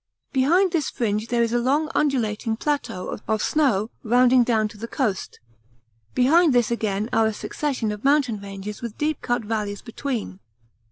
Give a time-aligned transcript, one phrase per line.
[0.33, 4.87] Behind this fringe there is a long undulating plateau of snow rounding down to the
[4.87, 5.39] coast;
[6.15, 10.39] behind this again are a succession of mountain ranges with deep cut valleys between.